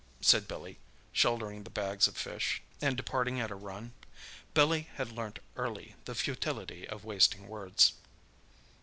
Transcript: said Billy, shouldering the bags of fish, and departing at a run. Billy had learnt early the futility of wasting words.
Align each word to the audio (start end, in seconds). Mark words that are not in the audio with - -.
said 0.19 0.47
Billy, 0.47 0.79
shouldering 1.11 1.63
the 1.63 1.69
bags 1.69 2.07
of 2.07 2.17
fish, 2.17 2.59
and 2.81 2.97
departing 2.97 3.39
at 3.39 3.51
a 3.51 3.55
run. 3.55 3.93
Billy 4.55 4.89
had 4.95 5.11
learnt 5.11 5.37
early 5.55 5.93
the 6.05 6.15
futility 6.15 6.87
of 6.89 7.05
wasting 7.05 7.47
words. 7.47 7.93